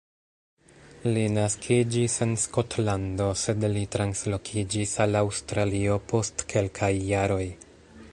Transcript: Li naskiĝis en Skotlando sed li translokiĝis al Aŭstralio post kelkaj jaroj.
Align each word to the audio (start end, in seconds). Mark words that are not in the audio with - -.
Li 1.15 1.25
naskiĝis 1.33 2.15
en 2.27 2.33
Skotlando 2.43 3.27
sed 3.41 3.67
li 3.75 3.83
translokiĝis 3.97 4.95
al 5.05 5.19
Aŭstralio 5.23 5.99
post 6.13 6.45
kelkaj 6.55 6.91
jaroj. 7.13 7.43